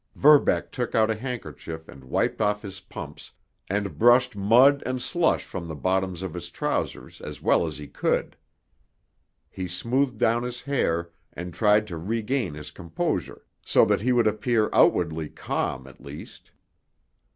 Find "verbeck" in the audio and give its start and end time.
0.15-0.71